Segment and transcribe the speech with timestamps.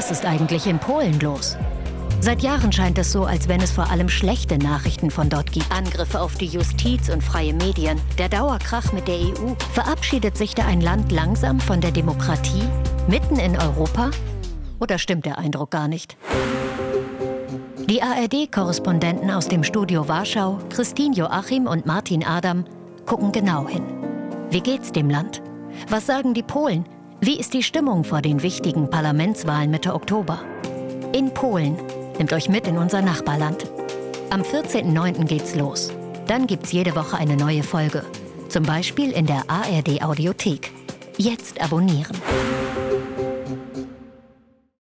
[0.00, 1.58] Was ist eigentlich in Polen los?
[2.22, 5.70] Seit Jahren scheint es so, als wenn es vor allem schlechte Nachrichten von dort gibt.
[5.70, 9.54] Angriffe auf die Justiz und freie Medien, der Dauerkrach mit der EU.
[9.74, 12.66] Verabschiedet sich da ein Land langsam von der Demokratie?
[13.08, 14.10] Mitten in Europa?
[14.80, 16.16] Oder stimmt der Eindruck gar nicht?
[17.86, 22.64] Die ARD-Korrespondenten aus dem Studio Warschau, Christine Joachim und Martin Adam,
[23.04, 23.84] gucken genau hin.
[24.48, 25.42] Wie geht's dem Land?
[25.90, 26.86] Was sagen die Polen?
[27.22, 30.40] Wie ist die Stimmung vor den wichtigen Parlamentswahlen Mitte Oktober?
[31.12, 31.76] In Polen
[32.20, 33.64] Nehmt euch mit in unser Nachbarland.
[34.28, 35.24] Am 14.09.
[35.24, 35.90] geht's los.
[36.26, 38.04] Dann gibt's jede Woche eine neue Folge.
[38.50, 40.70] Zum Beispiel in der ARD Audiothek.
[41.16, 42.14] Jetzt abonnieren.